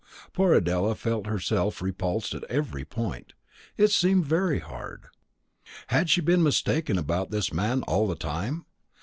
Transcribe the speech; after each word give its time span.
Poor 0.33 0.51
Adela 0.55 0.95
felt 0.95 1.27
herself 1.27 1.79
repulsed 1.79 2.33
at 2.33 2.43
every 2.45 2.83
point. 2.83 3.33
It 3.77 3.89
seemed 3.91 4.25
very 4.25 4.57
hard. 4.57 5.05
Had 5.89 6.09
she 6.09 6.21
been 6.21 6.41
mistaken 6.41 6.97
about 6.97 7.29
this 7.29 7.53
man 7.53 7.83
all 7.83 8.07
the 8.07 8.15
time? 8.15 8.65